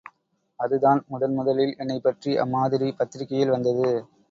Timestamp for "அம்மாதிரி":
2.37-2.89